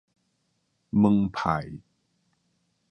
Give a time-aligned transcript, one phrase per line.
[0.97, 1.77] 門派